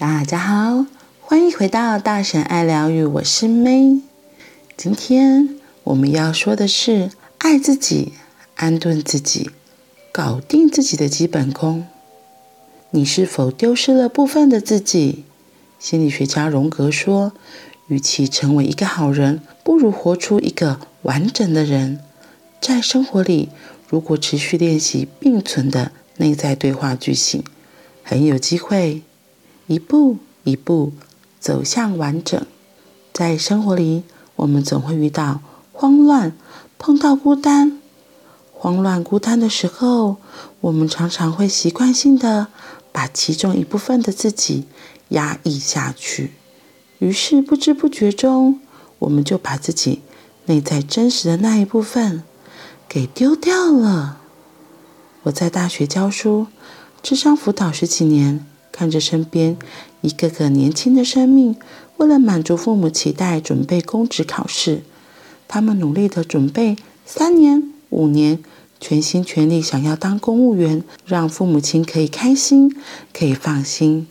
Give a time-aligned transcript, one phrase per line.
[0.00, 0.86] 大家好，
[1.20, 4.00] 欢迎回到大神爱疗愈，我是 May。
[4.74, 8.14] 今天我们要说的是爱自己、
[8.54, 9.50] 安顿自己、
[10.10, 11.86] 搞定自己的基本功。
[12.92, 15.26] 你是否丢失了部分的自己？
[15.78, 17.32] 心理学家荣格说，
[17.88, 22.00] 与其成为一个好人，不如活出一个完整的人。
[22.58, 23.50] 在生活里，
[23.86, 27.44] 如果持续练习并存的内在对话句型，
[28.02, 29.02] 很有机会
[29.70, 30.92] 一步一步
[31.38, 32.44] 走向完整。
[33.12, 34.02] 在生活里，
[34.34, 35.40] 我们总会遇到
[35.72, 36.32] 慌乱，
[36.76, 37.78] 碰到孤单。
[38.52, 40.16] 慌乱孤单的时候，
[40.60, 42.48] 我们常常会习惯性的
[42.90, 44.64] 把其中一部分的自己
[45.10, 46.32] 压抑下去，
[46.98, 48.58] 于是不知不觉中，
[48.98, 50.02] 我们就把自己
[50.46, 52.24] 内在真实的那一部分
[52.88, 54.18] 给丢掉了。
[55.22, 56.48] 我在大学教书，
[57.00, 59.56] 智商辅导十几年，看着身边
[60.00, 61.56] 一个个年轻的生命，
[61.96, 64.82] 为了满足父母期待，准备公职考试，
[65.48, 68.42] 他们努力的准备三年、五年，
[68.80, 72.74] 全心全力想要当公务员，让父母亲可以开心，
[73.12, 74.06] 可以放心。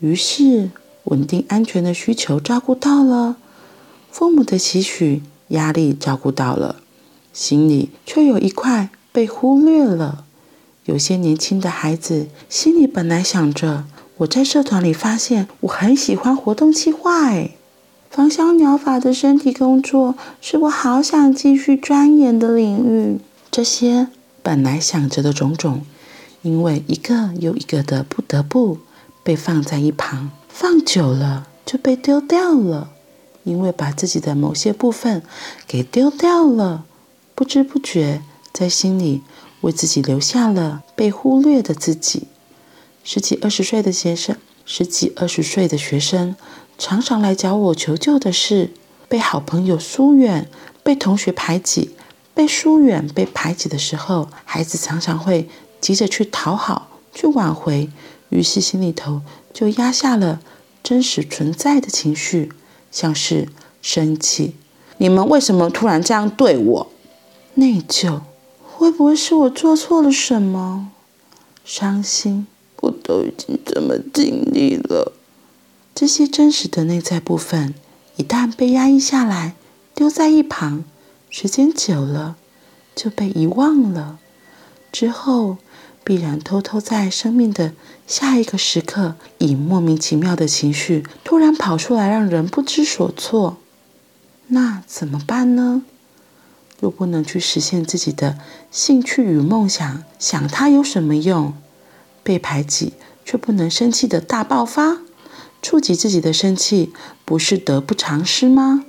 [0.00, 0.70] 于是，
[1.04, 3.36] 稳定安全的需求照顾到了，
[4.10, 6.76] 父母的期许、压力照顾到了。
[7.32, 10.24] 心里却有一块被忽略了。
[10.88, 13.84] 有些年轻的孩子心里本来想着：
[14.16, 17.50] 我在社团里发现我很喜欢活动气划，哎，
[18.10, 23.20] 芳香疗法的身体工作是我好想继续钻研的领域。
[23.50, 24.08] 这些
[24.42, 25.82] 本来想着的种种，
[26.40, 28.78] 因为一个又一个的不得不
[29.22, 32.92] 被放在一旁，放久了就被丢掉了。
[33.44, 35.22] 因为把自己的某些部分
[35.66, 36.84] 给丢掉了。
[37.34, 39.22] 不知不觉，在心里
[39.62, 42.24] 为自己留下了被忽略的自己。
[43.04, 46.36] 十几二十岁的学生，十几二十岁的学生，
[46.76, 48.70] 常常来找我求救的是
[49.08, 50.48] 被好朋友疏远、
[50.82, 51.96] 被同学排挤、
[52.34, 55.48] 被疏远、被排挤的时候，孩子常常会
[55.80, 57.88] 急着去讨好、去挽回，
[58.28, 59.22] 于是心里头
[59.54, 60.40] 就压下了
[60.82, 62.52] 真实存在的情绪，
[62.90, 63.48] 像是
[63.80, 64.54] 生气。
[64.98, 66.92] 你们为什么突然这样对我？
[67.54, 68.20] 内疚，
[68.78, 70.92] 会不会是我做错了什么？
[71.64, 72.46] 伤心，
[72.76, 75.14] 我都已经这么尽力了。
[75.96, 77.74] 这些真实的内在部分，
[78.14, 79.56] 一旦被压抑下来，
[79.96, 80.84] 丢在一旁，
[81.28, 82.36] 时间久了
[82.94, 84.20] 就被遗忘了。
[84.92, 85.56] 之后，
[86.04, 87.72] 必然偷偷在生命的
[88.06, 93.56] 下一个时刻，以莫名其妙的情绪突然跑出来，让人不知所措。
[94.46, 95.82] 那怎么办呢？
[96.80, 98.38] 若不能去实现自己的
[98.70, 101.54] 兴趣与梦想，想它有什么用？
[102.22, 102.92] 被排挤
[103.24, 104.98] 却不能生气的大爆发，
[105.62, 106.92] 触及自己的生气，
[107.24, 108.84] 不是得不偿失吗？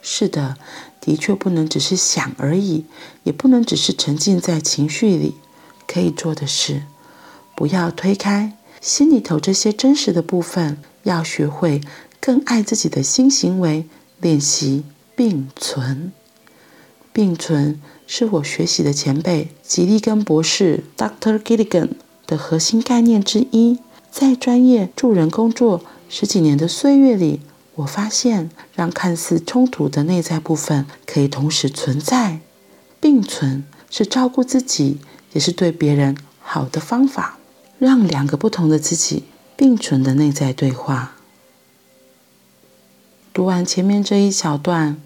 [0.00, 0.56] 是的，
[1.00, 2.84] 的确不能只是想而已，
[3.24, 5.34] 也不能只是沉浸在情绪里。
[5.86, 6.84] 可以做的是，
[7.54, 11.80] 不要推开心里头这些真实的部分，要学会
[12.20, 13.86] 更爱自己的新行为，
[14.20, 14.84] 练习
[15.14, 16.12] 并存。
[17.14, 21.38] 并存是我学习的前辈吉利根博士 （Dr.
[21.38, 21.90] Gilligan）
[22.26, 23.78] 的核心概念之一。
[24.10, 27.40] 在专业助人工作十几年的岁月里，
[27.76, 32.40] 我发现让看似冲突的内在部分可以同时存在。
[33.00, 34.98] 并存是照顾自己，
[35.32, 37.38] 也是对别人好的方法。
[37.78, 39.24] 让两个不同的自己
[39.56, 41.16] 并存的内在对话。
[43.32, 45.00] 读完前面这一小段。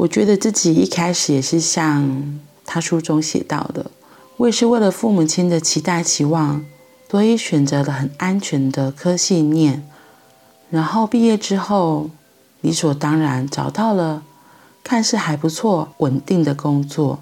[0.00, 3.90] 我觉得自己一开始也是像他书中写到的，
[4.38, 6.64] 我也是为了父母亲的期待期望，
[7.10, 9.86] 所以选择了很安全的科系念，
[10.70, 12.08] 然后毕业之后
[12.62, 14.22] 理所当然找到了
[14.82, 17.18] 看似还不错稳定的工作。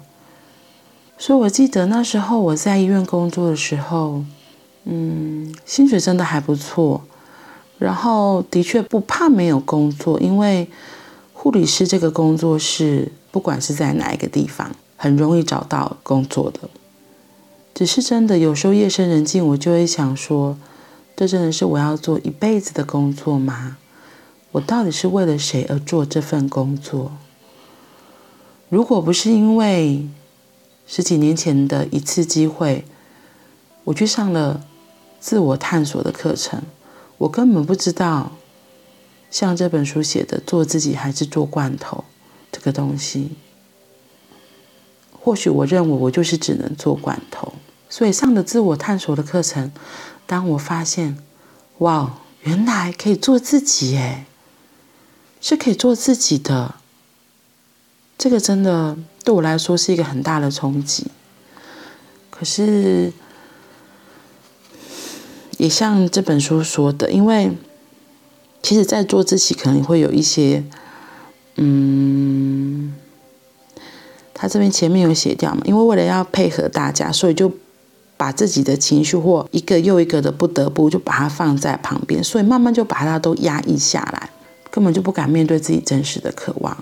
[1.17, 4.23] 所以我记得那时候我在医院工作的时候，
[4.85, 7.01] 嗯，薪水真的还不错，
[7.77, 10.69] 然后的确不怕没有工作，因为。
[11.41, 16.69] 护理师这个工作是，不管是在哪一个地方，很容易找到工作的。
[17.73, 20.57] 只是真的有时候夜深人静，我就会想说，
[21.15, 23.77] 这真的是我要做一辈子的工作吗？
[24.51, 27.13] 我到底是为了谁而做这份工作？
[28.67, 30.05] 如果不是因为
[30.85, 32.83] 十几年前的一次机会，
[33.85, 34.65] 我去上了
[35.21, 36.63] 自我探索的课程，
[37.19, 38.33] 我根本不知道。
[39.31, 42.03] 像这本书写的，做自己还是做罐头，
[42.51, 43.31] 这个东西，
[45.11, 47.53] 或许我认为我就是只能做罐头。
[47.89, 49.71] 所以上了自我探索的课程，
[50.25, 51.17] 当我发现，
[51.79, 54.25] 哇，原来可以做自己，诶，
[55.41, 56.75] 是可以做自己的。
[58.17, 61.07] 这个真的对我来说是一个很大的冲击。
[62.29, 63.11] 可是，
[65.57, 67.51] 也像这本书说的，因为
[68.69, 70.63] 其实，在做自己可能会有一些，
[71.55, 72.93] 嗯。
[74.31, 75.61] 他这边前面有写掉嘛？
[75.65, 77.51] 因为为了要配合大家，所以就
[78.15, 84.29] 把自己的情绪或一个又一个的不得不，就把它放在旁边，所以慢慢就把它都压抑下来，
[84.69, 86.77] 根本就不敢面对自己真实的渴望。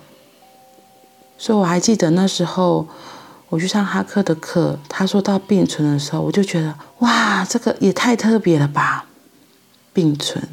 [1.38, 2.86] 所以我还记得那时候
[3.48, 9.06] 我去上哈克的课，他说到并存的时候，我就觉得哇，这个也太特别了吧！
[9.94, 10.46] 并存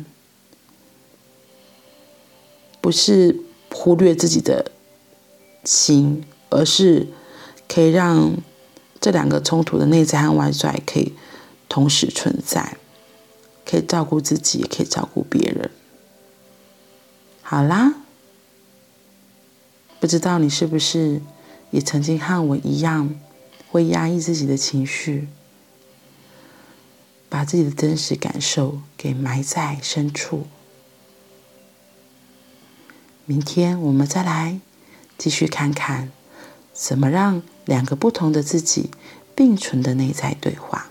[2.85, 3.41] 不是
[3.73, 4.71] 忽略自己的
[5.65, 6.23] 心。
[6.51, 7.09] 而是
[7.67, 8.37] 可以让
[9.01, 11.13] 这两个冲突的内在和外在可以
[11.69, 12.77] 同时存在，
[13.67, 15.69] 可以照顾自己，也可以照顾别人。
[17.43, 17.95] 好啦，
[19.99, 21.21] 不知道你是不是
[21.73, 23.19] 也曾经和我一样，
[23.73, 25.27] 会压抑自己的情绪，
[27.29, 30.47] 把自己的真实感受给埋在深处。
[33.27, 34.61] 明天我们再来
[35.17, 36.11] 继续看看。
[36.73, 38.91] 怎么让两个不同的自己
[39.35, 40.89] 并存的内在对话？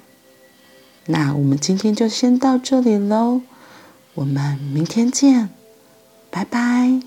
[1.08, 3.42] 那我们今天就先到这里喽，
[4.14, 5.50] 我们明天见，
[6.32, 7.02] 拜拜。